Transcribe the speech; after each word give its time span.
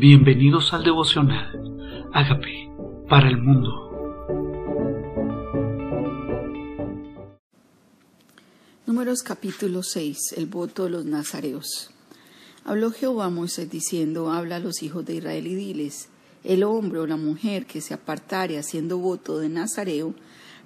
Bienvenidos 0.00 0.72
al 0.72 0.82
devocional. 0.82 2.08
Hágame 2.14 2.72
para 3.06 3.28
el 3.28 3.36
mundo. 3.36 3.68
Números 8.86 9.22
capítulo 9.22 9.82
6. 9.82 10.36
El 10.38 10.46
voto 10.46 10.84
de 10.84 10.90
los 10.90 11.04
nazareos. 11.04 11.90
Habló 12.64 12.92
Jehová 12.92 13.26
a 13.26 13.28
Moisés 13.28 13.70
diciendo, 13.70 14.32
habla 14.32 14.56
a 14.56 14.60
los 14.60 14.82
hijos 14.82 15.04
de 15.04 15.16
Israel 15.16 15.46
y 15.46 15.54
diles, 15.54 16.08
el 16.44 16.62
hombre 16.62 17.00
o 17.00 17.06
la 17.06 17.18
mujer 17.18 17.66
que 17.66 17.82
se 17.82 17.92
apartare 17.92 18.56
haciendo 18.56 18.96
voto 18.96 19.38
de 19.38 19.50
nazareo 19.50 20.14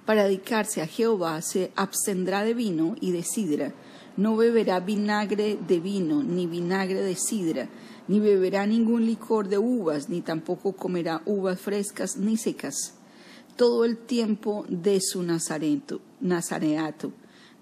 para 0.05 0.23
dedicarse 0.23 0.81
a 0.81 0.87
Jehová 0.87 1.41
se 1.41 1.73
abstendrá 1.75 2.45
de 2.45 2.53
vino 2.53 2.95
y 3.01 3.11
de 3.11 3.23
sidra, 3.23 3.73
no 4.17 4.35
beberá 4.35 4.79
vinagre 4.79 5.57
de 5.67 5.79
vino 5.79 6.23
ni 6.23 6.47
vinagre 6.47 7.01
de 7.01 7.15
sidra, 7.15 7.67
ni 8.07 8.19
beberá 8.19 8.65
ningún 8.65 9.05
licor 9.05 9.47
de 9.47 9.57
uvas, 9.57 10.09
ni 10.09 10.21
tampoco 10.21 10.73
comerá 10.73 11.21
uvas 11.25 11.59
frescas 11.59 12.17
ni 12.17 12.37
secas, 12.37 12.93
todo 13.55 13.85
el 13.85 13.97
tiempo 13.97 14.65
de 14.69 14.99
su 15.01 15.23
nazareto, 15.23 16.01
nazareato, 16.21 17.11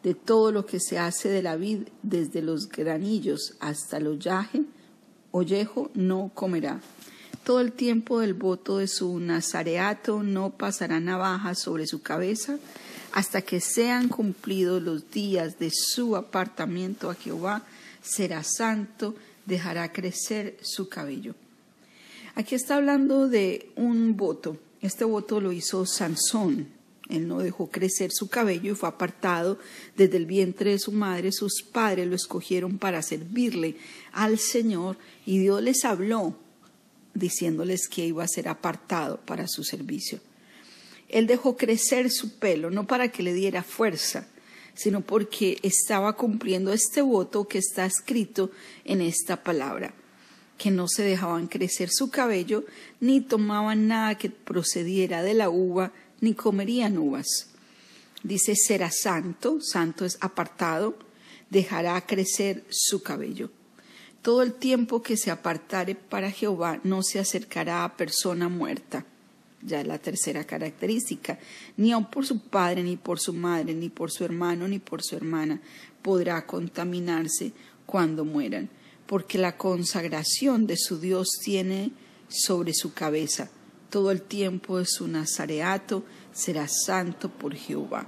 de 0.04 0.14
todo 0.14 0.52
lo 0.52 0.66
que 0.66 0.80
se 0.80 1.00
hace 1.00 1.30
de 1.30 1.42
la 1.42 1.56
vid, 1.56 1.88
desde 2.02 2.42
los 2.42 2.68
granillos 2.68 3.56
hasta 3.60 3.98
el 3.98 4.08
ollaje, 4.08 4.64
ollejo, 5.32 5.92
no 5.94 6.32
comerá. 6.34 6.82
Todo 7.44 7.60
el 7.60 7.72
tiempo 7.72 8.20
del 8.20 8.34
voto 8.34 8.78
de 8.78 8.88
su 8.88 9.20
nazareato 9.20 10.24
no 10.24 10.52
pasará 10.52 11.00
navaja 11.00 11.56
sobre 11.56 11.88
su 11.88 12.02
cabeza, 12.02 12.58
hasta 13.14 13.44
que 13.44 13.62
sean 13.62 14.10
cumplidos 14.10 14.82
los 14.82 15.10
días 15.12 15.60
de 15.60 15.70
su 15.72 16.16
apartamiento 16.16 17.12
a 17.12 17.16
Jehová, 17.16 17.64
será 18.02 18.44
santo, 18.44 19.16
dejará 19.46 19.94
crecer 19.94 20.58
su 20.62 20.90
cabello. 20.90 21.36
Aquí 22.34 22.56
está 22.56 22.76
hablando 22.76 23.30
de 23.30 23.70
un 23.76 24.18
voto. 24.18 24.58
Este 24.82 25.06
voto 25.06 25.40
lo 25.40 25.52
hizo 25.52 25.86
Sansón. 25.86 26.68
Él 27.08 27.28
no 27.28 27.40
dejó 27.40 27.70
crecer 27.70 28.12
su 28.12 28.30
cabello 28.30 28.72
y 28.72 28.76
fue 28.76 28.90
apartado 28.90 29.60
desde 29.96 30.18
el 30.18 30.26
vientre 30.26 30.72
de 30.72 30.80
su 30.80 30.92
madre. 30.92 31.32
Sus 31.32 31.62
padres 31.62 32.08
lo 32.08 32.16
escogieron 32.16 32.80
para 32.80 33.04
servirle 33.04 33.76
al 34.12 34.40
Señor 34.40 34.98
y 35.28 35.38
Dios 35.38 35.62
les 35.62 35.86
habló 35.86 36.36
diciéndoles 37.14 37.88
que 37.88 38.08
iba 38.08 38.24
a 38.24 38.28
ser 38.28 38.48
apartado 38.48 39.18
para 39.18 39.48
su 39.48 39.64
servicio. 39.64 40.20
Él 41.14 41.28
dejó 41.28 41.56
crecer 41.58 42.10
su 42.10 42.40
pelo, 42.40 42.72
no 42.72 42.88
para 42.88 43.10
que 43.10 43.22
le 43.22 43.36
diera 43.36 43.62
fuerza, 43.62 44.26
sino 44.74 45.02
porque 45.02 45.60
estaba 45.62 46.14
cumpliendo 46.14 46.74
este 46.74 47.04
voto 47.04 47.48
que 47.48 47.60
está 47.60 47.86
escrito 47.86 48.50
en 48.84 49.00
esta 49.00 49.44
palabra, 49.44 49.94
que 50.58 50.72
no 50.72 50.88
se 50.88 51.04
dejaban 51.04 51.46
crecer 51.46 51.92
su 51.92 52.10
cabello, 52.10 52.66
ni 53.00 53.22
tomaban 53.22 53.88
nada 53.88 54.18
que 54.18 54.32
procediera 54.32 55.22
de 55.22 55.36
la 55.36 55.52
uva, 55.52 55.94
ni 56.20 56.34
comerían 56.34 56.98
uvas. 56.98 57.50
Dice, 58.24 58.56
será 58.56 58.90
santo, 58.90 59.62
santo 59.62 60.06
es 60.06 60.18
apartado, 60.20 60.98
dejará 61.52 62.04
crecer 62.08 62.64
su 62.70 63.04
cabello. 63.04 63.52
Todo 64.24 64.42
el 64.42 64.54
tiempo 64.56 65.04
que 65.04 65.16
se 65.16 65.30
apartare 65.30 65.94
para 65.94 66.32
Jehová 66.32 66.80
no 66.84 67.04
se 67.04 67.20
acercará 67.20 67.84
a 67.84 67.98
persona 67.98 68.50
muerta 68.50 69.06
ya 69.66 69.84
la 69.84 69.98
tercera 69.98 70.44
característica, 70.44 71.40
ni 71.78 71.92
aun 71.92 72.10
por 72.10 72.26
su 72.26 72.40
padre, 72.40 72.84
ni 72.84 72.98
por 72.98 73.20
su 73.20 73.34
madre, 73.34 73.74
ni 73.74 73.90
por 73.90 74.12
su 74.12 74.26
hermano, 74.26 74.68
ni 74.68 74.80
por 74.80 75.04
su 75.04 75.16
hermana 75.16 75.62
podrá 76.02 76.46
contaminarse 76.46 77.54
cuando 77.86 78.26
mueran, 78.26 78.70
porque 79.08 79.38
la 79.38 79.58
consagración 79.58 80.68
de 80.68 80.78
su 80.78 81.00
Dios 81.00 81.40
tiene 81.44 81.92
sobre 82.28 82.74
su 82.74 82.94
cabeza. 82.94 83.50
Todo 83.90 84.12
el 84.12 84.22
tiempo 84.22 84.80
de 84.80 84.86
su 84.86 85.08
nazareato 85.08 86.04
será 86.34 86.68
santo 86.68 87.30
por 87.30 87.56
Jehová. 87.56 88.08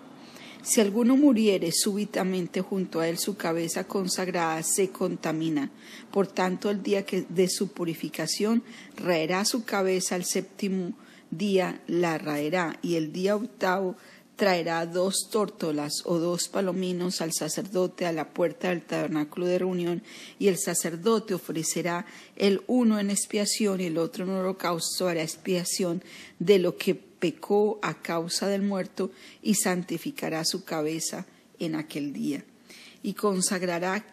Si 0.63 0.81
alguno 0.81 1.16
muriere 1.16 1.72
súbitamente 1.72 2.59
junto 2.59 3.00
a 3.00 3.07
él, 3.07 3.19
su 3.19 3.38
cabeza 3.38 3.84
consagrada 3.84 4.63
se 4.63 4.90
contamina. 4.90 5.69
Por 6.12 6.25
tanto, 6.25 6.72
el 6.72 6.81
día 6.81 7.06
de 7.30 7.47
su 7.50 7.68
purificación 7.68 8.63
raerá 8.96 9.46
su 9.46 9.63
cabeza 9.63 10.16
al 10.16 10.25
séptimo 10.25 10.94
día 11.38 11.81
la 11.88 12.18
raerá 12.18 12.79
y 12.81 12.96
el 12.96 13.12
día 13.12 13.35
octavo 13.35 13.96
traerá 14.35 14.85
dos 14.85 15.29
tórtolas 15.31 16.01
o 16.03 16.19
dos 16.19 16.47
palominos 16.47 17.22
al 17.22 17.31
sacerdote 17.34 18.06
a 18.06 18.12
la 18.12 18.29
puerta 18.29 18.69
del 18.69 18.81
tabernáculo 18.81 19.45
de 19.45 19.59
reunión, 19.59 20.03
y 20.40 20.47
el 20.47 20.57
sacerdote 20.57 21.34
ofrecerá 21.34 22.06
el 22.35 22.62
uno 22.68 23.00
en 23.00 23.09
expiación 23.09 23.81
y 23.81 23.85
el 23.85 23.97
otro 23.97 24.25
en 24.25 24.31
holocausto 24.31 25.07
hará 25.07 25.22
expiación 25.22 26.03
de 26.40 26.59
lo 26.59 26.78
que 26.78 26.95
pecó 26.95 27.79
a 27.81 28.01
causa 28.01 28.47
del 28.47 28.62
muerto, 28.62 29.12
y 29.41 29.56
santificará 29.56 30.44
su 30.44 30.66
cabeza 30.66 31.25
en 31.59 31.75
aquel 31.75 32.12
día. 32.12 32.44
Y 33.03 33.13
consagrará 33.13 34.06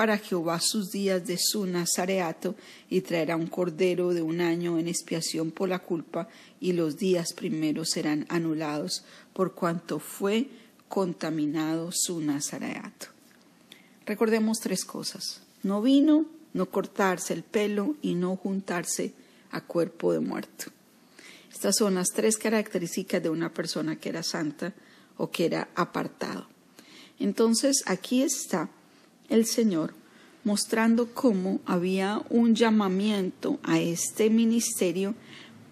para 0.00 0.16
Jehová 0.16 0.60
sus 0.62 0.90
días 0.90 1.26
de 1.26 1.36
su 1.38 1.66
nazareato, 1.66 2.54
y 2.88 3.02
traerá 3.02 3.36
un 3.36 3.48
cordero 3.48 4.14
de 4.14 4.22
un 4.22 4.40
año 4.40 4.78
en 4.78 4.88
expiación 4.88 5.50
por 5.50 5.68
la 5.68 5.80
culpa, 5.80 6.26
y 6.58 6.72
los 6.72 6.96
días 6.96 7.34
primeros 7.34 7.90
serán 7.90 8.24
anulados, 8.30 9.04
por 9.34 9.52
cuanto 9.52 9.98
fue 9.98 10.48
contaminado 10.88 11.90
su 11.92 12.22
nazareato. 12.22 13.08
Recordemos 14.06 14.60
tres 14.60 14.86
cosas. 14.86 15.42
No 15.62 15.82
vino, 15.82 16.24
no 16.54 16.70
cortarse 16.70 17.34
el 17.34 17.42
pelo 17.42 17.94
y 18.00 18.14
no 18.14 18.36
juntarse 18.36 19.12
a 19.50 19.60
cuerpo 19.60 20.14
de 20.14 20.20
muerto. 20.20 20.70
Estas 21.52 21.76
son 21.76 21.96
las 21.96 22.08
tres 22.08 22.38
características 22.38 23.22
de 23.22 23.28
una 23.28 23.52
persona 23.52 23.96
que 23.96 24.08
era 24.08 24.22
santa 24.22 24.72
o 25.18 25.30
que 25.30 25.44
era 25.44 25.68
apartado. 25.74 26.46
Entonces 27.18 27.82
aquí 27.84 28.22
está 28.22 28.70
el 29.30 29.46
Señor 29.46 29.94
mostrando 30.44 31.12
cómo 31.14 31.60
había 31.66 32.22
un 32.30 32.54
llamamiento 32.54 33.58
a 33.62 33.78
este 33.78 34.30
ministerio, 34.30 35.14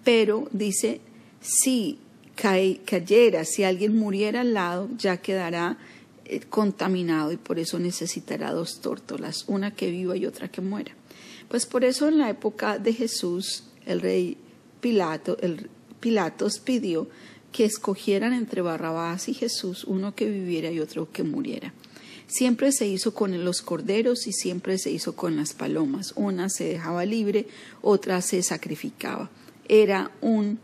pero 0.05 0.49
dice, 0.53 1.01
si 1.41 1.99
cayera, 2.35 3.45
si 3.45 3.65
alguien 3.65 3.97
muriera 3.97 4.43
al 4.43 4.55
lado, 4.55 4.89
ya 4.97 5.17
quedará 5.19 5.79
eh, 6.25 6.41
contaminado 6.49 7.33
y 7.33 7.37
por 7.37 7.59
eso 7.59 7.79
necesitará 7.79 8.53
dos 8.53 8.81
tórtolas, 8.81 9.45
una 9.49 9.75
que 9.75 9.91
viva 9.91 10.17
y 10.17 10.27
otra 10.27 10.49
que 10.49 10.61
muera. 10.61 10.93
Pues 11.49 11.67
por 11.67 11.85
eso 11.85 12.09
en 12.09 12.19
la 12.19 12.31
época 12.31 12.79
de 12.79 12.93
Jesús, 12.93 13.65
el 13.87 14.01
rey 14.01 14.37
Pilato, 14.81 15.39
el 15.41 15.69
Pilatos 15.99 16.61
pidió 16.61 17.09
que 17.51 17.65
escogieran 17.65 18.33
entre 18.33 18.61
Barrabás 18.61 19.29
y 19.29 19.35
Jesús 19.35 19.85
uno 19.85 20.15
que 20.15 20.29
viviera 20.29 20.71
y 20.71 20.81
otro 20.81 21.11
que 21.11 21.23
muriera. 21.23 21.73
Siempre 22.29 22.73
se 22.73 22.87
hizo 22.87 23.15
con 23.15 23.43
los 23.43 23.63
corderos 23.63 24.27
y 24.27 24.33
siempre 24.33 24.77
se 24.77 24.91
hizo 24.91 25.17
con 25.17 25.37
las 25.37 25.55
palomas. 25.55 26.13
Una 26.15 26.51
se 26.51 26.65
dejaba 26.65 27.07
libre, 27.07 27.49
otra 27.81 28.21
se 28.21 28.43
sacrificaba. 28.43 29.31
Era 29.67 30.11
un, 30.21 30.59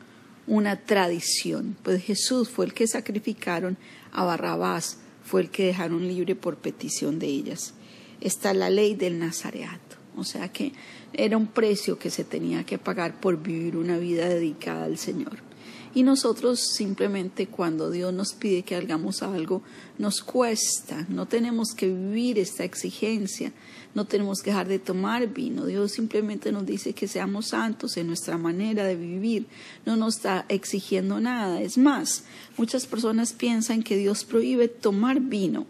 una 0.46 0.76
tradición. 0.84 1.74
Pues 1.82 2.02
Jesús 2.02 2.50
fue 2.50 2.66
el 2.66 2.74
que 2.74 2.86
sacrificaron, 2.86 3.78
a 4.12 4.24
Barrabás 4.24 4.98
fue 5.24 5.40
el 5.40 5.50
que 5.50 5.64
dejaron 5.64 6.06
libre 6.06 6.34
por 6.34 6.56
petición 6.56 7.18
de 7.18 7.28
ellas. 7.28 7.72
Está 8.20 8.52
la 8.52 8.68
ley 8.68 8.94
del 8.94 9.18
Nazareato. 9.18 9.96
O 10.16 10.24
sea 10.24 10.52
que 10.52 10.72
era 11.14 11.38
un 11.38 11.46
precio 11.46 11.98
que 11.98 12.10
se 12.10 12.24
tenía 12.24 12.64
que 12.64 12.76
pagar 12.76 13.18
por 13.20 13.42
vivir 13.42 13.78
una 13.78 13.96
vida 13.96 14.28
dedicada 14.28 14.84
al 14.84 14.98
Señor. 14.98 15.38
Y 15.94 16.02
nosotros 16.02 16.60
simplemente 16.60 17.46
cuando 17.46 17.90
Dios 17.90 18.12
nos 18.12 18.32
pide 18.32 18.62
que 18.62 18.74
hagamos 18.74 19.22
algo, 19.22 19.62
nos 19.96 20.22
cuesta, 20.22 21.06
no 21.08 21.26
tenemos 21.26 21.72
que 21.72 21.86
vivir 21.86 22.38
esta 22.40 22.64
exigencia, 22.64 23.52
no 23.94 24.04
tenemos 24.04 24.42
que 24.42 24.50
dejar 24.50 24.66
de 24.66 24.80
tomar 24.80 25.28
vino. 25.28 25.66
Dios 25.66 25.92
simplemente 25.92 26.50
nos 26.50 26.66
dice 26.66 26.94
que 26.94 27.06
seamos 27.06 27.48
santos 27.48 27.96
en 27.96 28.08
nuestra 28.08 28.36
manera 28.36 28.84
de 28.84 28.96
vivir, 28.96 29.46
no 29.86 29.94
nos 29.94 30.16
está 30.16 30.46
exigiendo 30.48 31.20
nada. 31.20 31.62
Es 31.62 31.78
más, 31.78 32.24
muchas 32.56 32.86
personas 32.86 33.32
piensan 33.32 33.84
que 33.84 33.96
Dios 33.96 34.24
prohíbe 34.24 34.66
tomar 34.66 35.20
vino 35.20 35.64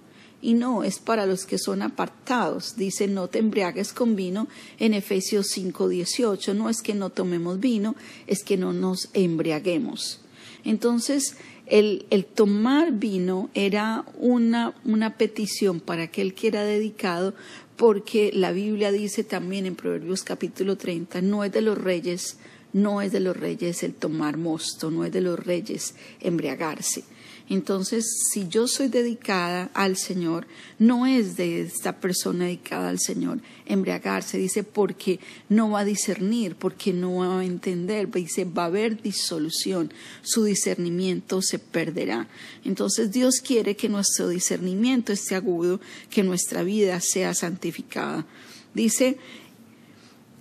y 0.44 0.52
no 0.52 0.85
es 0.85 0.99
para 0.99 1.25
los 1.25 1.46
que 1.46 1.56
son 1.56 1.81
apartados. 1.81 2.76
Dice 2.76 3.08
no 3.08 3.29
te 3.29 3.38
embriagues 3.38 3.94
con 3.94 4.14
vino 4.14 4.46
en 4.79 4.93
Efesios 4.93 5.46
5:18. 5.56 6.55
No 6.55 6.69
es 6.69 6.82
que 6.82 6.94
no 6.94 7.08
tomemos 7.08 7.61
vino, 7.61 7.96
es 8.26 8.44
que 8.44 8.58
no 8.58 8.75
nos 8.75 9.08
embriaguemos. 9.14 10.20
Entonces, 10.62 11.37
el, 11.67 12.05
el 12.11 12.26
tomar 12.26 12.93
vino 12.93 13.49
era 13.55 14.05
una, 14.19 14.75
una 14.85 15.17
petición 15.17 15.81
para 15.81 16.05
aquel 16.05 16.35
que 16.35 16.49
era 16.49 16.62
dedicado, 16.62 17.32
porque 17.76 18.31
la 18.35 18.52
Biblia 18.52 18.93
dice 18.93 19.25
también 19.25 19.64
en 19.64 19.76
Proverbios 19.76 20.25
capítulo 20.25 20.76
30, 20.76 21.23
no 21.23 21.43
es 21.43 21.52
de 21.52 21.62
los 21.62 21.79
reyes, 21.79 22.37
no 22.75 23.00
es 23.00 23.12
de 23.12 23.21
los 23.21 23.35
reyes 23.35 23.82
el 23.82 23.94
tomar 23.94 24.37
mosto, 24.37 24.91
no 24.91 25.06
es 25.06 25.12
de 25.12 25.23
los 25.23 25.38
reyes 25.38 25.94
embriagarse. 26.21 27.05
Entonces, 27.49 28.06
si 28.32 28.49
yo 28.49 28.67
soy 28.67 28.88
dedicada 28.88 29.71
al 29.75 29.99
Señor, 29.99 30.47
no 30.79 31.06
es 31.06 31.37
de 31.37 31.61
esta 31.61 32.00
persona 32.00 32.47
dedicada 32.47 32.88
al 32.88 32.99
Señor 32.99 33.41
embriagarse, 33.67 34.38
dice, 34.38 34.65
porque 34.65 35.21
no 35.50 35.71
va 35.71 35.81
a 35.81 35.85
discernir, 35.85 36.56
porque 36.56 36.94
no 36.94 37.17
va 37.17 37.41
a 37.41 37.44
entender, 37.44 38.11
dice, 38.11 38.47
va 38.47 38.62
a 38.65 38.67
haber 38.67 39.03
disolución, 39.03 39.93
su 40.23 40.44
discernimiento 40.44 41.43
se 41.43 41.59
perderá. 41.59 42.29
Entonces, 42.65 43.12
Dios 43.12 43.43
quiere 43.47 43.77
que 43.77 43.91
nuestro 43.91 44.29
discernimiento 44.29 45.12
esté 45.12 45.35
agudo, 45.35 45.81
que 46.09 46.23
nuestra 46.23 46.62
vida 46.62 46.99
sea 47.00 47.35
santificada. 47.35 48.27
Dice 48.73 49.19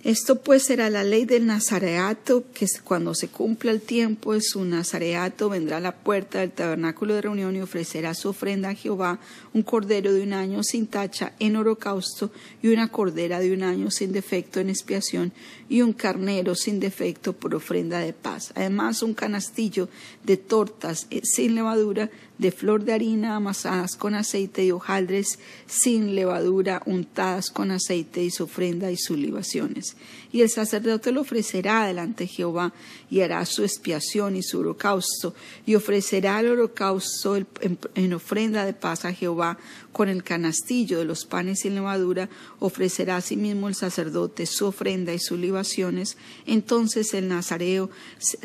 esto 0.04 0.42
pues 0.42 0.64
será 0.64 0.90
la 0.90 1.02
ley 1.02 1.24
del 1.24 1.46
nazareato, 1.46 2.44
que 2.52 2.66
cuando 2.84 3.14
se 3.14 3.28
cumpla 3.28 3.70
el 3.70 3.80
tiempo 3.80 4.34
de 4.34 4.42
su 4.42 4.62
nazareato 4.62 5.48
vendrá 5.48 5.78
a 5.78 5.80
la 5.80 5.94
puerta 5.94 6.40
del 6.40 6.52
tabernáculo 6.52 7.14
de 7.14 7.22
reunión 7.22 7.56
y 7.56 7.62
ofrecerá 7.62 8.12
su 8.12 8.28
ofrenda 8.28 8.68
a 8.68 8.74
Jehová 8.74 9.18
un 9.54 9.62
cordero 9.62 10.12
de 10.12 10.22
un 10.22 10.34
año 10.34 10.62
sin 10.62 10.88
tacha 10.88 11.32
en 11.38 11.56
holocausto 11.56 12.30
y 12.62 12.68
una 12.68 12.88
cordera 12.88 13.40
de 13.40 13.54
un 13.54 13.62
año 13.62 13.90
sin 13.90 14.12
defecto 14.12 14.60
en 14.60 14.68
expiación 14.68 15.32
y 15.70 15.80
un 15.80 15.94
carnero 15.94 16.54
sin 16.54 16.80
defecto 16.80 17.32
por 17.32 17.54
ofrenda 17.54 17.98
de 18.00 18.12
paz. 18.12 18.52
Además 18.54 19.02
un 19.02 19.14
canastillo 19.14 19.88
de 20.22 20.36
tortas 20.36 21.06
eh, 21.10 21.22
sin 21.24 21.54
levadura 21.54 22.10
de 22.38 22.50
flor 22.50 22.84
de 22.84 22.92
harina 22.92 23.36
amasadas 23.36 23.96
con 23.96 24.14
aceite 24.14 24.64
y 24.64 24.72
hojaldres 24.72 25.38
sin 25.66 26.14
levadura 26.14 26.82
untadas 26.86 27.50
con 27.50 27.70
aceite 27.70 28.22
y 28.22 28.30
su 28.30 28.44
ofrenda 28.44 28.90
y 28.90 28.96
sus 28.96 29.16
libaciones. 29.16 29.96
Y 30.34 30.42
el 30.42 30.50
sacerdote 30.50 31.12
lo 31.12 31.20
ofrecerá 31.20 31.86
delante 31.86 32.24
de 32.24 32.28
Jehová 32.28 32.72
y 33.08 33.20
hará 33.20 33.46
su 33.46 33.62
expiación 33.62 34.34
y 34.34 34.42
su 34.42 34.58
holocausto 34.58 35.32
y 35.64 35.76
ofrecerá 35.76 36.40
el 36.40 36.48
holocausto 36.48 37.36
en 37.36 38.12
ofrenda 38.12 38.64
de 38.64 38.72
paz 38.72 39.04
a 39.04 39.12
Jehová 39.12 39.58
con 39.92 40.08
el 40.08 40.24
canastillo 40.24 40.98
de 40.98 41.04
los 41.04 41.24
panes 41.24 41.60
sin 41.60 41.76
levadura, 41.76 42.28
ofrecerá 42.58 43.18
asimismo 43.18 43.68
el 43.68 43.76
sacerdote 43.76 44.46
su 44.46 44.66
ofrenda 44.66 45.14
y 45.14 45.20
sus 45.20 45.38
libaciones. 45.38 46.16
Entonces 46.46 47.14
el 47.14 47.28
nazareo 47.28 47.88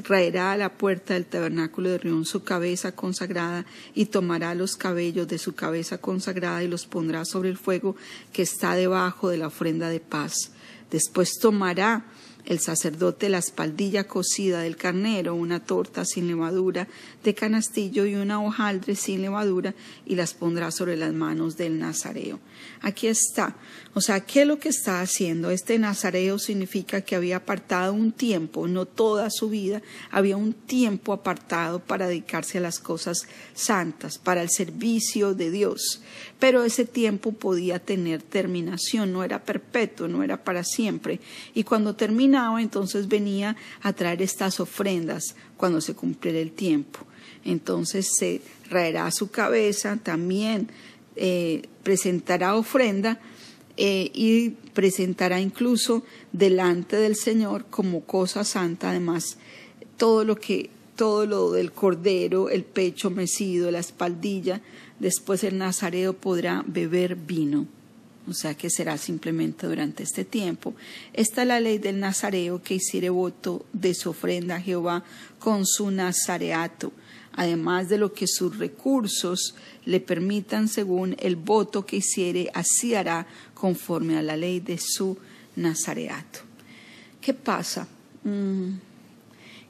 traerá 0.04 0.52
a 0.52 0.58
la 0.58 0.78
puerta 0.78 1.16
del 1.16 1.26
tabernáculo 1.26 1.90
de 1.90 1.98
reunión 1.98 2.26
su 2.26 2.44
cabeza 2.44 2.92
consagrada 2.92 3.66
y 3.96 4.06
tomará 4.06 4.54
los 4.54 4.76
cabellos 4.76 5.28
de 5.28 5.40
su 5.40 5.56
cabeza 5.56 5.98
consagrada 5.98 6.64
y 6.64 6.68
los 6.68 6.86
pondrá 6.86 7.26
sobre 7.26 7.50
el 7.50 7.58
fuego 7.58 7.96
que 8.32 8.44
está 8.44 8.76
debajo 8.76 9.30
de 9.30 9.38
la 9.38 9.48
ofrenda 9.48 9.90
de 9.90 10.02
paz. 10.02 10.52
Después 10.92 11.38
tomará 11.40 12.06
el 12.46 12.60
sacerdote 12.60 13.30
la 13.30 13.38
espaldilla 13.38 14.06
cocida 14.06 14.62
del 14.62 14.76
carnero, 14.76 15.36
una 15.36 15.60
torta 15.60 16.04
sin 16.04 16.28
levadura 16.28 16.88
de 17.24 17.36
canastillo 17.36 18.06
y 18.06 18.16
una 18.16 18.42
hojaldre 18.42 18.96
sin 18.96 19.22
levadura 19.22 19.76
y 20.06 20.16
las 20.16 20.34
pondrá 20.34 20.72
sobre 20.72 20.98
las 20.98 21.14
manos 21.14 21.58
del 21.58 21.78
nazareo. 21.78 22.40
Aquí 22.82 23.08
está. 23.08 23.56
O 23.96 24.02
sea, 24.02 24.20
¿qué 24.20 24.42
es 24.42 24.48
lo 24.48 24.60
que 24.60 24.70
está 24.70 25.02
haciendo? 25.02 25.50
Este 25.50 25.80
nazareo 25.80 26.38
significa 26.38 27.02
que 27.02 27.16
había 27.16 27.38
apartado 27.38 27.92
un 27.92 28.12
tiempo, 28.12 28.68
no 28.68 28.86
toda 28.86 29.32
su 29.32 29.50
vida, 29.50 29.82
había 30.12 30.38
un 30.38 30.54
tiempo 30.54 31.12
apartado 31.12 31.80
para 31.80 32.08
dedicarse 32.08 32.60
a 32.60 32.62
las 32.62 32.80
cosas 32.80 33.28
santas, 33.56 34.20
para 34.20 34.44
el 34.44 34.50
servicio 34.52 35.34
de 35.34 35.50
Dios. 35.50 36.02
Pero 36.38 36.64
ese 36.64 36.86
tiempo 36.86 37.32
podía 37.32 37.80
tener 37.80 38.22
terminación, 38.22 39.12
no 39.12 39.24
era 39.24 39.44
perpetuo, 39.44 40.08
no 40.08 40.24
era 40.24 40.44
para 40.44 40.64
siempre. 40.64 41.20
Y 41.56 41.64
cuando 41.64 41.96
terminaba, 41.96 42.62
entonces 42.62 43.08
venía 43.08 43.56
a 43.82 43.94
traer 43.94 44.22
estas 44.22 44.60
ofrendas 44.60 45.36
cuando 45.58 45.82
se 45.82 45.96
cumpliera 45.96 46.38
el 46.38 46.52
tiempo. 46.52 47.00
Entonces 47.44 48.08
se 48.18 48.42
raerá 48.70 49.10
su 49.10 49.32
cabeza, 49.32 49.98
también 49.98 50.70
eh, 51.16 51.64
presentará 51.82 52.56
ofrenda 52.56 53.20
eh, 53.82 54.12
y 54.14 54.50
presentará 54.74 55.40
incluso 55.40 56.04
delante 56.34 56.98
del 56.98 57.16
Señor 57.16 57.66
como 57.70 58.02
cosa 58.04 58.44
santa, 58.44 58.90
además, 58.90 59.38
todo 59.96 60.26
lo 60.26 60.36
que 60.36 60.70
todo 60.98 61.26
lo 61.26 61.54
del 61.54 61.72
cordero, 61.72 62.50
el 62.50 62.66
pecho 62.66 63.10
mecido, 63.10 63.72
la 63.72 63.80
espaldilla, 63.80 64.60
después 65.00 65.46
el 65.46 65.58
nazareo 65.58 66.12
podrá 66.12 66.62
beber 66.68 67.16
vino, 67.16 67.68
o 68.28 68.34
sea 68.34 68.54
que 68.54 68.70
será 68.70 68.98
simplemente 68.98 69.66
durante 69.66 70.04
este 70.04 70.26
tiempo. 70.26 70.74
Esta 71.14 71.44
es 71.44 71.48
la 71.48 71.62
ley 71.62 71.78
del 71.78 72.02
nazareo 72.02 72.62
que 72.62 72.76
hiciere 72.76 73.10
voto 73.10 73.66
de 73.72 73.94
su 73.94 74.10
ofrenda 74.10 74.58
a 74.58 74.62
Jehová 74.62 75.06
con 75.40 75.66
su 75.66 75.90
nazareato, 75.90 76.92
además 77.40 77.88
de 77.88 77.98
lo 77.98 78.12
que 78.12 78.28
sus 78.28 78.58
recursos 78.58 79.56
le 79.86 80.02
permitan 80.02 80.68
según 80.68 81.16
el 81.20 81.38
voto 81.38 81.86
que 81.86 81.96
hiciere, 81.96 82.52
así 82.54 82.96
hará 82.96 83.28
conforme 83.54 84.18
a 84.18 84.22
la 84.22 84.36
ley 84.36 84.60
de 84.60 84.78
su 84.78 85.18
nazareato. 85.56 86.40
¿Qué 87.22 87.34
pasa? 87.34 87.88
Mm, 88.26 88.72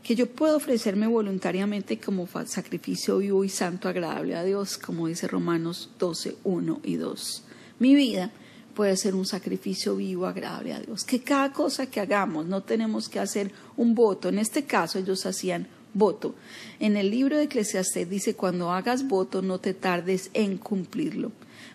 que 0.01 0.15
yo 0.15 0.25
puedo 0.31 0.57
ofrecerme 0.57 1.05
voluntariamente 1.05 1.99
como 1.99 2.27
sacrificio 2.47 3.19
vivo 3.19 3.43
y 3.43 3.49
santo 3.49 3.87
agradable 3.87 4.35
a 4.35 4.43
Dios, 4.43 4.79
como 4.79 5.05
dice 5.05 5.27
Romanos 5.27 5.91
12, 5.99 6.37
1 6.43 6.79
y 6.83 6.95
2. 6.95 7.43
Mi 7.77 7.93
vida 7.93 8.31
puede 8.73 8.97
ser 8.97 9.13
un 9.13 9.27
sacrificio 9.27 9.95
vivo 9.95 10.25
agradable 10.25 10.73
a 10.73 10.79
Dios. 10.79 11.03
Que 11.03 11.21
cada 11.21 11.53
cosa 11.53 11.85
que 11.85 11.99
hagamos 11.99 12.47
no 12.47 12.63
tenemos 12.63 13.09
que 13.09 13.19
hacer 13.19 13.51
un 13.77 13.93
voto. 13.93 14.27
En 14.27 14.39
este 14.39 14.63
caso 14.65 14.97
ellos 14.97 15.27
hacían 15.27 15.67
voto. 15.93 16.35
En 16.79 16.97
el 16.97 17.11
libro 17.11 17.37
de 17.37 17.43
Eclesiastés 17.43 18.09
dice, 18.09 18.35
cuando 18.35 18.71
hagas 18.71 19.07
voto 19.07 19.41
no 19.41 19.59
te 19.59 19.73
tardes 19.73 20.29
en 20.33 20.57
cumplirlo. 20.57 21.31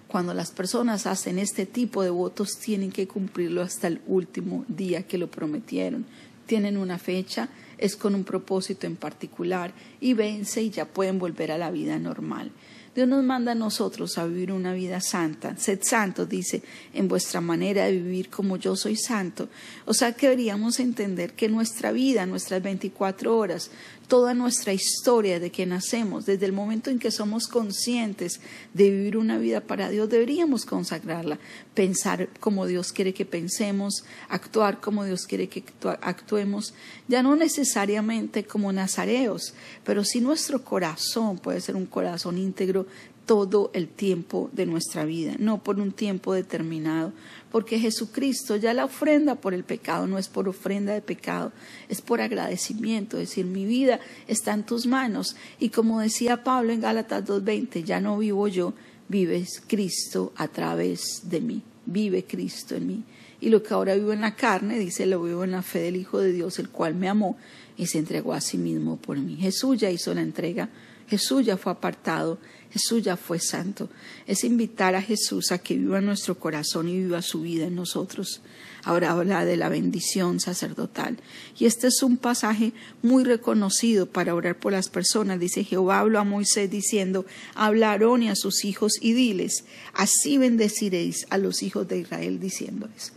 Cuando 0.09 0.33
las 0.35 0.51
personas 0.51 1.07
hacen 1.07 1.39
este 1.39 1.67
tipo 1.67 2.03
de 2.03 2.11
votos 2.11 2.59
tienen 2.59 2.93
que 2.93 3.09
cumplirlo 3.09 3.63
hasta 3.63 3.89
el 3.89 4.01
último 4.07 4.65
día 4.69 5.03
que 5.03 5.19
lo 5.19 5.29
prometieron. 5.29 6.07
Tienen 6.47 6.77
una 6.77 6.99
fecha, 6.99 7.49
es 7.79 7.97
con 7.97 8.15
un 8.15 8.25
propósito 8.25 8.87
en 8.87 8.97
particular 8.97 9.73
y 10.01 10.15
vence 10.15 10.63
y 10.63 10.71
ya 10.71 10.85
pueden 10.85 11.19
volver 11.19 11.51
a 11.51 11.59
la 11.59 11.71
vida 11.71 11.99
normal. 11.99 12.53
Dios 12.95 13.09
nos 13.09 13.25
manda 13.25 13.53
a 13.53 13.57
nosotros 13.57 14.19
a 14.19 14.27
vivir 14.27 14.53
una 14.53 14.73
vida 14.73 15.01
santa. 15.01 15.57
Sed 15.57 15.81
santos, 15.83 16.29
dice, 16.29 16.63
en 16.93 17.09
vuestra 17.09 17.41
manera 17.41 17.87
de 17.87 17.93
vivir 17.93 18.31
como 18.31 18.57
yo 18.57 18.77
soy 18.77 18.95
santo. 18.95 19.49
O 19.85 19.95
sea 19.95 20.13
que 20.13 20.29
deberíamos 20.29 20.79
entender 20.79 21.33
que 21.33 21.49
nuestra 21.49 21.91
vida, 21.91 22.25
nuestras 22.25 22.63
24 22.63 23.37
horas, 23.37 23.73
toda 24.07 24.35
nuestra 24.35 24.73
historia 24.73 25.41
de 25.41 25.51
que 25.51 25.67
nacemos, 25.67 26.27
desde 26.27 26.47
el 26.47 26.53
momento 26.53 26.91
en 26.91 26.99
que 26.99 27.11
somos 27.11 27.47
conscientes 27.47 28.41
de 28.73 28.91
vivir 28.91 29.17
una 29.17 29.39
vida 29.39 29.61
para 29.61 29.89
Dios, 29.89 30.09
deberíamos 30.09 30.65
consagrarla, 30.65 31.39
pensar 31.75 32.29
como 32.41 32.67
Dios 32.67 32.93
quiere 32.93 33.15
que 33.15 33.25
pensemos, 33.25 34.05
actuar 34.29 34.81
como 34.81 35.05
Dios 35.05 35.27
quiere 35.27 35.49
que 35.49 35.65
actuemos, 36.01 36.75
ya 37.09 37.23
no 37.23 37.37
necesariamente 37.37 38.45
como 38.45 38.73
nazareos, 38.73 39.55
pero 39.85 40.05
sí 40.05 40.21
nuestro 40.21 40.63
corazón 40.63 41.39
puede 41.39 41.61
ser 41.61 41.77
un 41.77 41.87
corazón 41.87 42.39
íntegro 42.39 42.87
todo 43.27 43.71
el 43.73 43.89
tiempo 43.89 44.51
de 44.53 44.67
nuestra 44.67 45.05
vida, 45.05 45.35
no 45.39 45.63
por 45.63 45.81
un 45.81 45.93
tiempo 45.93 46.35
determinado, 46.35 47.13
porque 47.51 47.79
Jesucristo 47.79 48.57
ya 48.57 48.75
la 48.75 48.85
ofrenda 48.85 49.37
por 49.37 49.55
el 49.55 49.65
pecado 49.65 50.07
no 50.07 50.19
es 50.19 50.29
por 50.29 50.49
ofrenda 50.49 50.93
de 50.93 51.01
pecado, 51.01 51.53
es 51.89 52.03
por 52.03 52.21
agradecimiento, 52.21 53.17
es 53.17 53.31
decir, 53.31 53.47
mi 53.47 53.65
vida 53.65 54.01
está 54.27 54.53
en 54.53 54.65
tus 54.65 54.87
manos. 54.87 55.37
Y 55.59 55.71
como 55.71 56.01
decía 56.01 56.43
Pablo 56.45 56.73
en 56.73 56.81
Gálatas 56.81 57.25
2.20, 57.25 57.85
ya 57.85 58.01
no 58.01 58.19
vivo 58.19 58.49
yo, 58.49 58.75
vives 59.09 59.63
Cristo 59.67 60.33
a 60.37 60.49
través 60.49 61.23
de 61.31 61.41
mí, 61.41 61.63
vive 61.87 62.25
Cristo 62.25 62.75
en 62.75 62.87
mí. 62.87 63.05
Y 63.41 63.51
lo 63.51 63.63
que 63.63 63.75
ahora 63.75 63.95
vivo 63.95 64.13
en 64.13 64.23
la 64.23 64.37
carne, 64.37 64.79
dice, 64.79 65.07
lo 65.07 65.23
vivo 65.23 65.45
en 65.45 65.51
la 65.51 65.63
fe 65.63 65.81
del 65.81 65.97
Hijo 65.97 66.19
de 66.19 66.33
Dios, 66.33 66.59
el 66.59 66.71
cual 66.71 66.95
me 66.95 67.09
amó 67.09 67.37
y 67.77 67.87
se 67.87 67.99
entregó 67.99 68.33
a 68.33 68.41
sí 68.41 68.59
mismo 68.59 68.97
por 68.97 69.19
mí. 69.19 69.37
Jesús 69.37 69.79
ya 69.79 69.91
hizo 69.91 70.15
la 70.15 70.23
entrega, 70.23 70.71
Jesús 71.09 71.45
ya 71.45 71.57
fue 71.57 71.73
apartado, 71.73 72.39
Jesús 72.75 73.05
ya 73.05 73.17
fue 73.17 73.39
santo. 73.39 73.89
Es 74.27 74.43
invitar 74.43 74.97
a 74.97 75.01
Jesús 75.01 75.53
a 75.53 75.59
que 75.59 75.77
viva 75.77 76.01
nuestro 76.01 76.41
corazón 76.41 76.89
y 76.89 76.99
viva 76.99 77.23
su 77.23 77.43
vida 77.43 77.67
en 77.67 77.77
nosotros. 77.77 78.43
Ahora 78.83 79.13
habla 79.13 79.45
de 79.45 79.57
la 79.57 79.69
bendición 79.69 80.41
sacerdotal. 80.41 81.19
Y 81.57 81.67
este 81.67 81.87
es 81.87 82.03
un 82.03 82.17
pasaje 82.17 82.73
muy 83.01 83.23
reconocido 83.23 84.07
para 84.07 84.35
orar 84.35 84.59
por 84.59 84.73
las 84.73 84.89
personas. 84.89 85.39
Dice 85.39 85.63
Jehová 85.63 86.01
habló 86.01 86.19
a 86.19 86.25
Moisés 86.25 86.69
diciendo, 86.69 87.27
habla 87.55 87.91
a 87.91 87.93
Aarón 87.93 88.25
y 88.25 88.29
a 88.29 88.35
sus 88.35 88.65
hijos 88.65 88.95
y 89.01 89.13
diles, 89.13 89.67
así 89.93 90.37
bendeciréis 90.37 91.29
a 91.31 91.39
los 91.39 91.63
hijos 91.63 91.87
de 91.87 92.01
Israel 92.01 92.41
diciéndoles, 92.41 93.13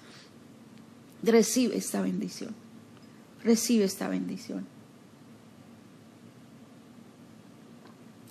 recibe 1.23 1.77
esta 1.77 2.03
bendición, 2.03 2.53
recibe 3.43 3.85
esta 3.85 4.07
bendición. 4.07 4.67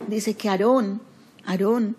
Dice 0.06 0.34
que 0.34 0.48
Aarón 0.48 1.00
Aarón 1.46 1.96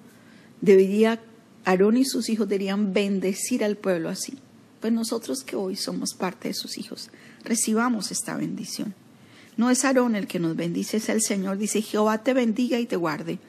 debería, 0.61 1.19
Aarón 1.65 1.97
y 1.97 2.05
sus 2.05 2.29
hijos 2.29 2.47
deberían 2.47 2.93
bendecir 2.93 3.63
al 3.63 3.77
pueblo 3.77 4.09
así. 4.09 4.37
Pues 4.79 4.93
nosotros 4.93 5.43
que 5.43 5.55
hoy 5.55 5.75
somos 5.75 6.13
parte 6.13 6.49
de 6.49 6.53
sus 6.53 6.77
hijos, 6.77 7.09
recibamos 7.43 8.11
esta 8.11 8.37
bendición. 8.37 8.93
No 9.55 9.71
es 9.71 9.83
Aarón 9.83 10.15
el 10.15 10.27
que 10.27 10.39
nos 10.39 10.55
bendice, 10.55 10.97
es 10.97 11.09
el 11.09 11.21
Señor. 11.21 11.57
Dice, 11.57 11.81
Jehová 11.81 12.23
te 12.23 12.33
bendiga 12.33 12.79
y 12.79 12.85
te 12.85 12.95
guarde. 12.95 13.39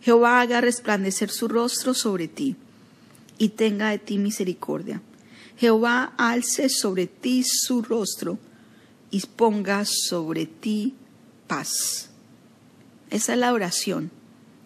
Jehová 0.00 0.40
haga 0.40 0.60
resplandecer 0.60 1.30
su 1.30 1.48
rostro 1.48 1.92
sobre 1.92 2.28
ti 2.28 2.54
y 3.36 3.50
tenga 3.50 3.90
de 3.90 3.98
ti 3.98 4.18
misericordia. 4.18 5.02
Jehová 5.56 6.14
alce 6.16 6.68
sobre 6.68 7.08
ti 7.08 7.42
su 7.44 7.82
rostro 7.82 8.38
y 9.10 9.20
ponga 9.20 9.84
sobre 9.84 10.46
ti 10.46 10.94
paz. 11.48 12.10
Esa 13.10 13.32
es 13.32 13.38
la 13.38 13.52
oración. 13.52 14.12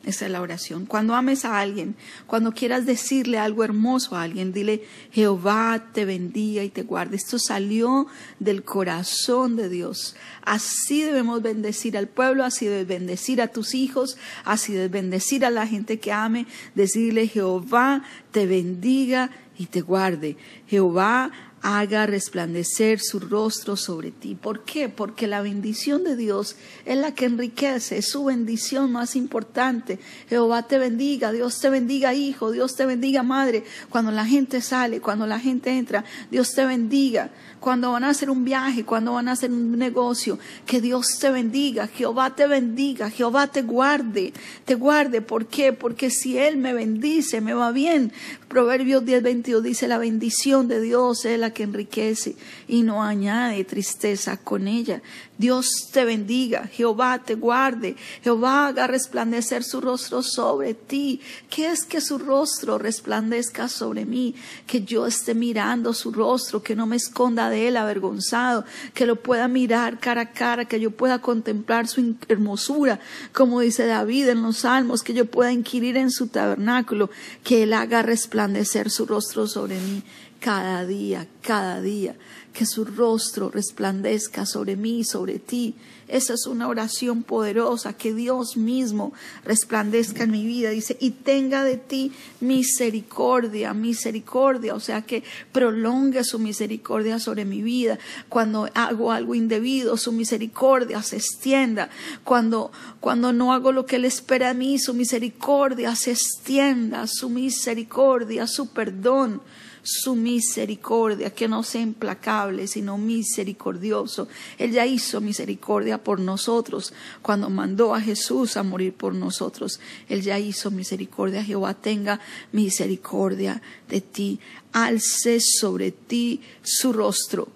Esa 0.05 0.27
es 0.27 0.33
la 0.33 0.41
oración. 0.41 0.85
Cuando 0.87 1.15
ames 1.15 1.45
a 1.45 1.61
alguien, 1.61 1.95
cuando 2.27 2.53
quieras 2.53 2.87
decirle 2.87 3.39
algo 3.39 3.63
hermoso 3.63 4.17
a 4.17 4.23
alguien, 4.23 4.53
dile, 4.53 4.83
Jehová 5.13 5.91
te 5.93 6.05
bendiga 6.05 6.65
y 6.65 6.71
te 6.71 6.83
guarde. 6.83 7.17
Esto 7.17 7.39
salió 7.39 8.09
del 8.41 8.65
corazón 8.65 9.55
de 9.55 9.69
Dios. 9.69 10.17
Así 10.43 11.03
debemos 11.03 11.41
bendecir 11.41 11.97
al 11.97 12.09
pueblo, 12.09 12.43
así 12.43 12.67
debes 12.67 12.89
bendecir 12.89 13.41
a 13.41 13.49
tus 13.49 13.75
hijos, 13.75 14.17
así 14.45 14.73
debes 14.73 14.91
bendecir 14.91 15.45
a 15.45 15.51
la 15.51 15.69
gente 15.69 16.01
que 16.01 16.11
ame, 16.11 16.47
decirle, 16.75 17.29
Jehová 17.29 18.03
te 18.33 18.47
bendiga 18.47 19.31
y 19.57 19.67
te 19.67 19.83
guarde. 19.83 20.37
Jehová 20.67 21.31
haga 21.63 22.07
resplandecer 22.07 22.99
su 23.01 23.21
rostro 23.21 23.77
sobre 23.77 24.11
ti. 24.11 24.35
¿Por 24.35 24.65
qué? 24.65 24.89
Porque 24.89 25.29
la 25.29 25.43
bendición 25.43 26.03
de 26.03 26.17
Dios 26.17 26.57
es 26.85 26.99
la 26.99 27.15
que 27.15 27.27
enriquece, 27.27 27.99
es 27.99 28.09
su 28.09 28.25
bendición 28.25 28.91
más 28.91 29.15
importante. 29.15 30.01
Jehová 30.29 30.65
te 30.67 30.79
bendiga, 30.79 31.31
Dios 31.31 31.61
te 31.61 31.71
bendiga 31.71 32.15
hijo, 32.15 32.51
Dios 32.51 32.75
te 32.75 32.85
bendiga 32.85 33.23
madre. 33.23 33.65
Cuando 33.91 34.11
la 34.11 34.27
gente 34.27 34.61
sale, 34.61 35.01
cuando 35.01 35.27
la 35.27 35.39
gente 35.39 35.71
entra, 35.71 36.05
Dios 36.31 36.53
te 36.53 36.65
bendiga. 36.67 37.31
Cuando 37.63 37.93
van 37.93 38.03
a 38.03 38.09
hacer 38.09 38.29
un 38.29 38.45
viaje, 38.45 38.85
cuando 38.85 39.13
van 39.13 39.29
a 39.29 39.33
hacer 39.33 39.53
un 39.53 39.79
negocio, 39.79 40.37
que 40.67 40.81
Dios 40.81 41.21
te 41.21 41.31
bendiga, 41.31 41.87
Jehová 41.87 42.35
te 42.35 42.49
bendiga, 42.49 43.09
Jehová 43.09 43.47
te 43.47 43.63
guarde, 43.63 44.33
te 44.65 44.75
guarde. 44.75 45.23
¿Por 45.23 45.47
qué? 45.47 45.73
Porque 45.73 46.11
si 46.11 46.37
Él 46.37 46.57
me 46.57 46.75
bendice, 46.75 47.41
me 47.41 47.55
va 47.55 47.71
bien. 47.71 48.13
Proverbios 48.49 49.05
10, 49.05 49.23
22 49.23 49.63
dice, 49.63 49.87
la 49.87 49.99
bendición 49.99 50.67
de 50.67 50.81
Dios 50.81 51.25
es 51.25 51.39
la 51.39 51.55
que 51.55 51.63
enriquece 51.63 52.35
y 52.67 52.83
no 52.83 53.05
añade 53.05 53.63
tristeza 53.63 54.37
con 54.39 54.67
ella. 54.67 55.01
Dios 55.39 55.89
te 55.93 56.05
bendiga, 56.05 56.69
Jehová 56.69 57.23
te 57.25 57.35
guarde, 57.35 57.97
Jehová 58.23 58.69
haga 58.69 58.87
resplandecer 58.87 59.65
su 59.65 59.81
rostro 59.81 60.23
sobre 60.23 60.75
ti. 60.75 61.21
¿Qué 61.49 61.67
es 61.67 61.85
que 61.85 62.01
su 62.01 62.19
rostro 62.19 62.79
resplandezca 62.79 63.69
sobre 63.69 64.05
mí? 64.05 64.35
Que 64.67 64.83
yo 64.83 65.07
esté 65.07 65.35
mirando 65.35 65.95
su 65.95 66.13
rostro, 66.13 66.63
que 66.63 66.77
no 66.77 66.87
me 66.87 66.97
esconda 66.97 67.52
de 67.53 67.69
él 67.69 67.77
avergonzado, 67.77 68.65
que 68.95 69.07
lo 69.07 69.17
pueda 69.17 69.47
mirar 69.49 70.01
cara 70.01 70.23
a 70.23 70.33
cara, 70.33 70.65
que 70.65 70.81
yo 70.81 70.91
pueda 70.91 71.21
contemplar 71.21 71.87
su 71.87 72.17
hermosura, 72.29 72.99
como 73.33 73.61
dice 73.61 73.87
David 73.87 74.29
en 74.29 74.43
los 74.43 74.59
salmos, 74.59 75.03
que 75.03 75.15
yo 75.15 75.27
pueda 75.27 75.53
inquirir 75.53 75.97
en 75.97 76.11
su 76.11 76.27
tabernáculo, 76.27 77.11
que 77.45 77.63
él 77.63 77.73
haga 77.73 78.03
resplandecer 78.03 78.91
su 78.91 79.07
rostro 79.07 79.47
sobre 79.47 79.77
mí 79.77 80.03
cada 80.43 80.85
día, 80.85 81.29
cada 81.41 81.81
día 81.81 82.17
que 82.53 82.67
su 82.67 82.85
rostro 82.85 83.49
resplandezca 83.49 84.45
sobre 84.45 84.77
mí 84.77 85.05
sobre 85.05 85.39
ti. 85.39 85.75
Esa 86.09 86.35
es 86.35 86.47
una 86.47 86.69
oración 86.69 87.23
poderosa, 87.23 87.95
que 87.95 88.13
Dios 88.13 88.57
mismo 88.59 89.15
resplandezca 89.45 90.25
en 90.25 90.33
mi 90.33 90.45
vida. 90.45 90.71
Dice, 90.71 90.97
y 91.01 91.13
tenga 91.13 91.65
de 91.65 91.79
ti 91.79 92.13
misericordia, 92.41 93.73
misericordia, 93.73 94.75
o 94.75 94.81
sea, 94.81 95.03
que 95.03 95.23
prolongue 95.53 96.25
su 96.25 96.39
misericordia 96.39 97.19
sobre 97.19 97.47
mi 97.47 97.63
vida. 97.63 97.99
Cuando 98.29 98.69
hago 98.75 99.13
algo 99.13 99.35
indebido, 99.35 99.97
su 99.97 100.13
misericordia 100.13 101.03
se 101.03 101.17
extienda. 101.17 101.89
Cuando, 102.25 102.73
cuando 103.01 103.33
no 103.33 103.55
hago 103.55 103.73
lo 103.73 103.87
que 103.87 103.97
Él 103.97 104.05
espera 104.05 104.49
de 104.49 104.55
mí, 104.55 104.79
su 104.79 104.93
misericordia 104.93 105.95
se 105.95 106.11
extienda, 106.11 107.07
su 107.07 107.31
misericordia, 107.31 108.47
su 108.47 108.69
perdón 108.69 109.41
su 109.83 110.15
misericordia, 110.15 111.31
que 111.31 111.49
no 111.49 111.63
sea 111.63 111.81
implacable, 111.81 112.67
sino 112.67 112.99
misericordioso. 112.99 114.29
Él 114.59 114.73
ya 114.73 114.87
hizo 114.87 115.21
misericordia 115.21 116.03
por 116.03 116.21
nosotros 116.21 116.93
cuando 117.21 117.51
mandó 117.51 117.95
a 117.95 118.01
Jesús 118.01 118.57
a 118.57 118.63
morir 118.63 118.95
por 118.95 119.15
nosotros. 119.15 119.81
Él 120.09 120.23
ya 120.23 120.39
hizo 120.39 120.71
misericordia. 120.71 121.43
Jehová 121.43 121.75
tenga 121.75 122.21
misericordia 122.53 123.61
de 123.89 124.01
ti. 124.01 124.41
Alce 124.73 125.41
sobre 125.41 125.91
ti 125.91 126.41
su 126.63 126.93
rostro. 126.93 127.49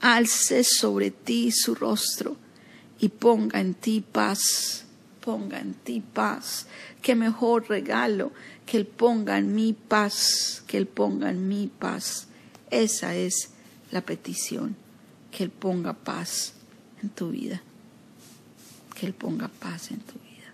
Alce 0.00 0.64
sobre 0.64 1.12
ti 1.12 1.52
su 1.52 1.76
rostro 1.76 2.36
y 2.98 3.08
ponga 3.08 3.60
en 3.60 3.74
ti 3.74 4.00
paz. 4.00 4.84
Ponga 5.20 5.60
en 5.60 5.74
ti 5.74 6.00
paz. 6.00 6.66
Qué 7.00 7.14
mejor 7.14 7.68
regalo 7.68 8.32
que 8.66 8.76
Él 8.76 8.86
ponga 8.86 9.38
en 9.38 9.54
mi 9.54 9.72
paz, 9.72 10.62
que 10.66 10.76
Él 10.76 10.86
ponga 10.86 11.30
en 11.30 11.48
mi 11.48 11.66
paz. 11.66 12.26
Esa 12.70 13.14
es 13.14 13.50
la 13.90 14.00
petición, 14.00 14.76
que 15.30 15.44
Él 15.44 15.50
ponga 15.50 15.92
paz 15.92 16.54
en 17.02 17.10
tu 17.10 17.30
vida, 17.30 17.62
que 18.94 19.06
Él 19.06 19.14
ponga 19.14 19.48
paz 19.48 19.90
en 19.90 20.00
tu 20.00 20.14
vida. 20.14 20.52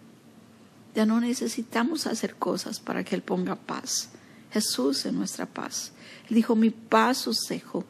Ya 0.95 1.07
no 1.07 1.21
necesitamos 1.21 2.07
hacer 2.07 2.37
cosas 2.37 2.81
para 2.81 3.05
que 3.05 3.15
Él 3.15 3.23
ponga 3.23 3.57
paz. 3.57 4.11
Jesús 4.53 5.05
es 5.05 5.12
nuestra 5.12 5.47
paz. 5.47 5.93
Él 6.29 6.37
dijo, 6.37 6.57
mi 6.57 6.71
paz 6.71 7.29
os 7.29 7.47
dejo, 7.49 7.85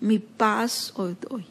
mi 0.00 0.18
paz 0.18 0.92
os 0.96 1.18
doy 1.20 1.46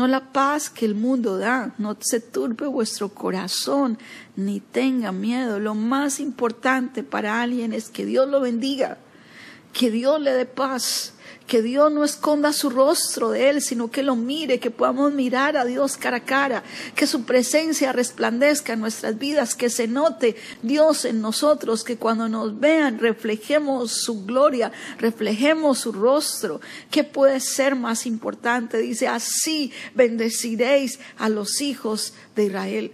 no 0.00 0.06
la 0.06 0.32
paz 0.32 0.70
que 0.70 0.86
el 0.86 0.94
mundo 0.94 1.36
da. 1.36 1.74
No 1.76 1.94
se 2.00 2.20
turbe 2.20 2.66
vuestro 2.66 3.10
corazón, 3.10 3.98
ni 4.34 4.58
tenga 4.58 5.12
miedo. 5.12 5.60
Lo 5.60 5.74
más 5.74 6.20
importante 6.20 7.02
para 7.02 7.42
alguien 7.42 7.74
es 7.74 7.90
que 7.90 8.06
Dios 8.06 8.26
lo 8.26 8.40
bendiga, 8.40 8.96
que 9.74 9.90
Dios 9.90 10.18
le 10.18 10.32
dé 10.32 10.46
paz, 10.46 11.12
que 11.50 11.62
Dios 11.62 11.90
no 11.90 12.04
esconda 12.04 12.52
su 12.52 12.70
rostro 12.70 13.30
de 13.30 13.50
Él, 13.50 13.60
sino 13.60 13.90
que 13.90 14.04
lo 14.04 14.14
mire, 14.14 14.60
que 14.60 14.70
podamos 14.70 15.12
mirar 15.12 15.56
a 15.56 15.64
Dios 15.64 15.96
cara 15.96 16.18
a 16.18 16.24
cara, 16.24 16.62
que 16.94 17.08
su 17.08 17.24
presencia 17.24 17.92
resplandezca 17.92 18.74
en 18.74 18.80
nuestras 18.80 19.18
vidas, 19.18 19.56
que 19.56 19.68
se 19.68 19.88
note 19.88 20.36
Dios 20.62 21.04
en 21.04 21.20
nosotros, 21.20 21.82
que 21.82 21.96
cuando 21.96 22.28
nos 22.28 22.60
vean 22.60 23.00
reflejemos 23.00 23.90
su 23.90 24.24
gloria, 24.24 24.70
reflejemos 24.98 25.80
su 25.80 25.90
rostro. 25.90 26.60
¿Qué 26.88 27.02
puede 27.02 27.40
ser 27.40 27.74
más 27.74 28.06
importante? 28.06 28.78
Dice, 28.78 29.08
así 29.08 29.72
bendeciréis 29.96 31.00
a 31.18 31.28
los 31.28 31.60
hijos 31.62 32.14
de 32.36 32.44
Israel. 32.44 32.92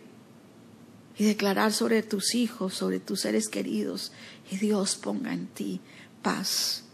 Y 1.19 1.25
declarar 1.25 1.75
sobre 1.75 2.03
tus 2.03 2.35
hijos, 2.35 2.73
sobre 2.73 3.01
tus 3.01 3.21
seres 3.21 3.49
queridos, 3.51 4.13
y 4.51 4.57
Dios 4.57 4.97
ponga 4.97 5.35
en 5.35 5.47
ti 5.47 5.83
paz 6.23 6.86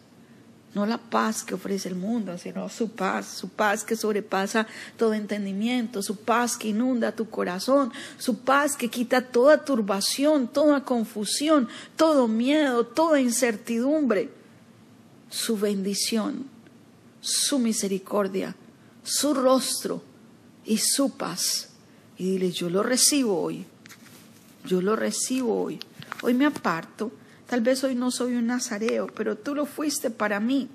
no 0.74 0.86
la 0.86 0.96
paz 0.98 1.42
que 1.42 1.54
ofrece 1.54 1.88
el 1.88 1.96
mundo, 1.96 2.38
sino 2.38 2.68
su 2.68 2.90
paz, 2.90 3.26
su 3.26 3.48
paz 3.50 3.84
que 3.84 3.94
sobrepasa 3.94 4.66
todo 4.96 5.12
entendimiento, 5.12 6.02
su 6.02 6.16
paz 6.16 6.56
que 6.56 6.68
inunda 6.68 7.12
tu 7.12 7.28
corazón, 7.28 7.92
su 8.18 8.38
paz 8.38 8.76
que 8.76 8.88
quita 8.88 9.28
toda 9.28 9.64
turbación, 9.64 10.48
toda 10.48 10.84
confusión, 10.84 11.68
todo 11.96 12.26
miedo, 12.26 12.86
toda 12.86 13.20
incertidumbre, 13.20 14.30
su 15.28 15.58
bendición, 15.58 16.46
su 17.20 17.58
misericordia, 17.58 18.56
su 19.04 19.34
rostro 19.34 20.02
y 20.64 20.78
su 20.78 21.10
paz. 21.16 21.68
Y 22.16 22.32
dile, 22.32 22.50
yo 22.50 22.70
lo 22.70 22.82
recibo 22.82 23.42
hoy, 23.42 23.66
yo 24.64 24.80
lo 24.80 24.96
recibo 24.96 25.62
hoy. 25.62 25.78
Hoy 26.22 26.34
me 26.34 26.46
aparto 26.46 27.10
Tal 27.52 27.60
vez 27.60 27.84
hoy 27.84 27.94
no 27.94 28.10
soy 28.10 28.36
un 28.36 28.46
nazareo, 28.46 29.08
pero 29.08 29.36
tú 29.36 29.54
lo 29.54 29.66
fuiste 29.66 30.08
para 30.08 30.40
mí. 30.40 30.70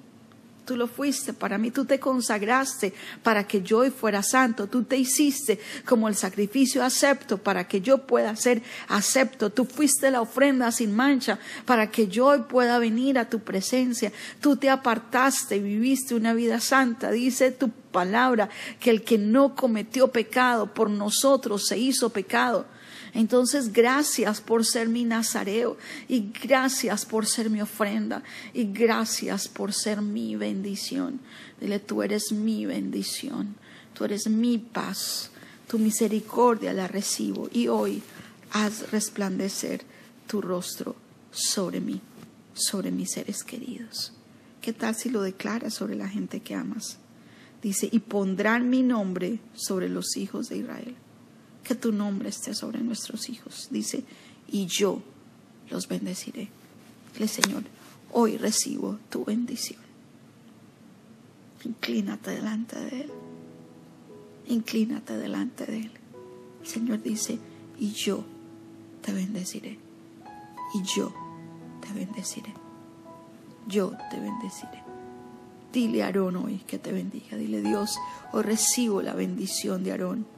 Tú 0.64 0.78
lo 0.78 0.86
fuiste 0.86 1.34
para 1.34 1.58
mí, 1.58 1.72
tú 1.72 1.86
te 1.86 2.00
consagraste 2.00 2.94
para 3.24 3.48
que 3.48 3.64
yo 3.64 3.80
hoy 3.80 3.90
fuera 3.90 4.22
santo, 4.22 4.68
tú 4.68 4.84
te 4.84 4.96
hiciste 4.96 5.60
como 5.86 6.08
el 6.08 6.16
sacrificio 6.16 6.84
acepto 6.84 7.40
para 7.40 7.68
que 7.68 7.82
yo 7.82 8.06
pueda 8.06 8.36
ser 8.36 8.62
acepto, 8.90 9.50
tú 9.50 9.66
fuiste 9.66 10.12
la 10.12 10.22
ofrenda 10.22 10.72
sin 10.72 10.96
mancha 10.96 11.40
para 11.66 11.90
que 11.90 12.10
yo 12.10 12.28
hoy 12.28 12.44
pueda 12.48 12.78
venir 12.78 13.18
a 13.18 13.28
tu 13.28 13.40
presencia, 13.40 14.12
tú 14.40 14.56
te 14.58 14.70
apartaste 14.70 15.56
y 15.56 15.62
viviste 15.62 16.14
una 16.14 16.36
vida 16.36 16.60
santa, 16.60 17.10
dice 17.10 17.50
tu 17.50 17.72
palabra 17.72 18.50
que 18.80 18.92
el 18.92 19.02
que 19.02 19.18
no 19.18 19.56
cometió 19.56 20.10
pecado 20.10 20.72
por 20.76 20.92
nosotros 20.92 21.66
se 21.66 21.80
hizo 21.80 22.10
pecado 22.10 22.68
entonces, 23.14 23.72
gracias 23.72 24.42
por 24.42 24.66
ser 24.66 24.90
mi 24.90 25.04
nazareo 25.06 25.78
y 26.08 26.32
gracias 26.44 27.06
por 27.06 27.26
ser 27.26 27.50
mi 27.50 27.62
ofrenda 27.62 28.24
y 28.54 28.66
gracias 28.66 29.48
por 29.48 29.74
ser 29.74 30.02
mi 30.02 30.36
bendición. 30.36 31.20
Dile, 31.60 31.80
tú 31.80 32.04
eres 32.04 32.32
mi 32.32 32.66
bendición, 32.66 33.56
tú 33.94 34.06
eres 34.06 34.28
mi 34.28 34.58
paz, 34.58 35.32
tu 35.68 35.80
misericordia 35.80 36.74
la 36.74 36.88
recibo 36.88 37.50
y 37.52 37.68
hoy 37.68 38.02
haz 38.52 38.92
resplandecer 38.92 39.82
tu 40.28 40.42
rostro 40.42 40.96
sobre 41.32 41.80
mí, 41.80 42.02
sobre 42.54 42.92
mis 42.92 43.12
seres 43.12 43.44
queridos. 43.44 44.14
¿Qué 44.62 44.74
tal 44.74 44.96
si 44.96 45.10
lo 45.10 45.22
declaras 45.22 45.74
sobre 45.74 45.96
la 45.96 46.10
gente 46.10 46.42
que 46.42 46.56
amas? 46.56 46.98
Dice, 47.62 47.90
y 47.92 48.00
pondrán 48.00 48.70
mi 48.70 48.84
nombre 48.84 49.40
sobre 49.56 49.90
los 49.90 50.18
hijos 50.18 50.50
de 50.50 50.58
Israel 50.58 50.96
que 51.68 51.76
tu 51.76 51.92
nombre 51.92 52.30
esté 52.30 52.54
sobre 52.54 52.80
nuestros 52.80 53.30
hijos. 53.30 53.68
Dice, 53.70 54.04
y 54.48 54.66
yo 54.68 55.02
los 55.70 55.88
bendeciré. 55.88 56.48
Dile, 57.14 57.28
Señor, 57.28 57.64
hoy 58.14 58.38
recibo 58.38 59.00
tu 59.10 59.26
bendición. 59.26 59.82
Inclínate 61.66 62.32
delante 62.32 62.80
de 62.80 63.02
Él. 63.02 63.12
Inclínate 64.48 65.18
delante 65.18 65.66
de 65.66 65.78
Él. 65.80 65.92
El 66.62 66.68
Señor 66.68 67.02
dice, 67.02 67.38
y 67.78 67.92
yo 67.92 68.24
te 69.02 69.12
bendeciré. 69.12 69.78
Y 70.74 70.84
yo 70.84 71.14
te 71.82 71.94
bendeciré. 71.94 72.54
Yo 73.68 73.92
te 74.10 74.20
bendeciré. 74.20 74.84
Dile 75.74 76.04
a 76.04 76.06
Aarón 76.06 76.38
hoy 76.38 76.60
que 76.66 76.80
te 76.80 76.94
bendiga. 76.94 77.36
Dile 77.36 77.62
Dios, 77.62 77.98
hoy 78.32 78.44
recibo 78.44 79.02
la 79.02 79.14
bendición 79.14 79.84
de 79.84 79.92
Aarón. 79.92 80.37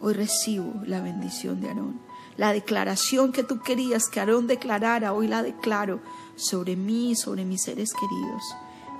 Hoy 0.00 0.14
recibo 0.14 0.74
la 0.86 1.00
bendición 1.00 1.60
de 1.60 1.68
Aarón. 1.68 2.00
La 2.36 2.52
declaración 2.52 3.32
que 3.32 3.42
tú 3.42 3.60
querías 3.60 4.08
que 4.08 4.20
Aarón 4.20 4.46
declarara, 4.46 5.12
hoy 5.12 5.26
la 5.26 5.42
declaro 5.42 6.00
sobre 6.36 6.76
mí 6.76 7.10
y 7.10 7.16
sobre 7.16 7.44
mis 7.44 7.62
seres 7.62 7.92
queridos. 7.92 8.42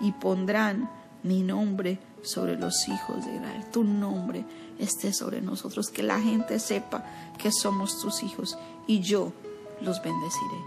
Y 0.00 0.12
pondrán 0.12 0.90
mi 1.22 1.42
nombre 1.42 2.00
sobre 2.22 2.56
los 2.56 2.88
hijos 2.88 3.24
de 3.24 3.36
Israel. 3.36 3.64
Tu 3.70 3.84
nombre 3.84 4.44
esté 4.78 5.12
sobre 5.12 5.40
nosotros. 5.40 5.90
Que 5.90 6.02
la 6.02 6.20
gente 6.20 6.58
sepa 6.58 7.04
que 7.38 7.52
somos 7.52 8.00
tus 8.00 8.24
hijos. 8.24 8.58
Y 8.88 9.00
yo 9.00 9.32
los 9.80 10.02
bendeciré. 10.02 10.58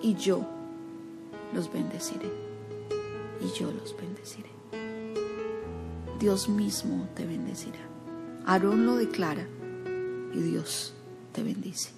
Y 0.00 0.14
yo 0.14 0.46
los 1.52 1.70
bendeciré. 1.70 2.30
Y 3.40 3.58
yo 3.58 3.70
los 3.70 3.94
bendeciré. 3.96 4.50
Dios 6.18 6.48
mismo 6.48 7.06
te 7.14 7.26
bendecirá. 7.26 7.91
Aarón 8.46 8.86
lo 8.86 8.96
declara 8.96 9.46
y 10.34 10.38
Dios 10.38 10.94
te 11.32 11.42
bendice. 11.42 11.90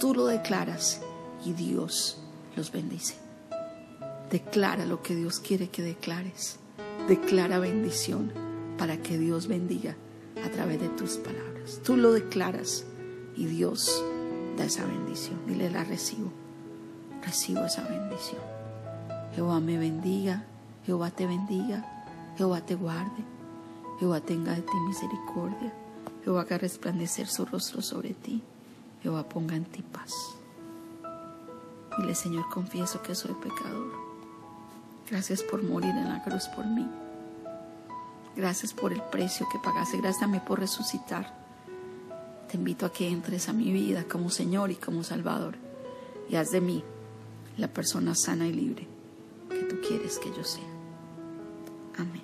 Tú 0.00 0.14
lo 0.14 0.26
declaras 0.26 1.00
y 1.44 1.52
Dios 1.52 2.18
los 2.56 2.72
bendice. 2.72 3.16
Declara 4.30 4.86
lo 4.86 5.02
que 5.02 5.14
Dios 5.14 5.40
quiere 5.40 5.68
que 5.68 5.82
declares. 5.82 6.58
Declara 7.08 7.58
bendición 7.58 8.32
para 8.78 8.96
que 8.96 9.18
Dios 9.18 9.46
bendiga 9.46 9.96
a 10.44 10.50
través 10.50 10.80
de 10.80 10.88
tus 10.88 11.16
palabras. 11.16 11.80
Tú 11.84 11.96
lo 11.96 12.12
declaras 12.12 12.84
y 13.36 13.46
Dios 13.46 14.04
da 14.56 14.64
esa 14.64 14.84
bendición. 14.86 15.40
Dile, 15.46 15.70
la 15.70 15.84
recibo. 15.84 16.32
Recibo 17.24 17.64
esa 17.64 17.82
bendición. 17.82 18.40
Jehová 19.34 19.60
me 19.60 19.78
bendiga, 19.78 20.44
Jehová 20.86 21.10
te 21.10 21.26
bendiga, 21.26 21.84
Jehová 22.36 22.60
te 22.60 22.74
guarde, 22.74 23.24
Jehová 24.04 24.20
tenga 24.20 24.52
de 24.52 24.60
ti 24.60 24.76
misericordia, 24.86 25.72
Jehová 26.22 26.42
haga 26.42 26.58
resplandecer 26.58 27.26
su 27.26 27.46
rostro 27.46 27.80
sobre 27.80 28.12
ti, 28.12 28.42
Jehová 29.02 29.26
ponga 29.26 29.56
en 29.56 29.64
ti 29.64 29.80
paz. 29.80 30.12
Dile, 31.96 32.14
Señor, 32.14 32.50
confieso 32.50 33.00
que 33.00 33.14
soy 33.14 33.32
pecador. 33.32 33.92
Gracias 35.10 35.42
por 35.42 35.62
morir 35.62 35.92
en 35.92 36.10
la 36.10 36.22
cruz 36.22 36.48
por 36.48 36.66
mí. 36.66 36.86
Gracias 38.36 38.74
por 38.74 38.92
el 38.92 39.00
precio 39.00 39.48
que 39.50 39.58
pagaste. 39.58 39.96
Gracias 39.96 40.20
también 40.20 40.44
por 40.44 40.60
resucitar. 40.60 41.34
Te 42.50 42.58
invito 42.58 42.84
a 42.84 42.92
que 42.92 43.08
entres 43.08 43.48
a 43.48 43.54
mi 43.54 43.72
vida 43.72 44.04
como 44.04 44.28
Señor 44.28 44.70
y 44.70 44.74
como 44.74 45.02
Salvador 45.02 45.54
y 46.28 46.36
haz 46.36 46.50
de 46.50 46.60
mí 46.60 46.84
la 47.56 47.68
persona 47.68 48.14
sana 48.14 48.46
y 48.46 48.52
libre 48.52 48.86
que 49.48 49.62
tú 49.62 49.76
quieres 49.80 50.18
que 50.18 50.28
yo 50.28 50.44
sea. 50.44 50.62
Amén. 51.96 52.23